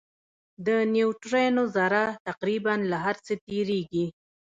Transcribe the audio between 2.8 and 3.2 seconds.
له هر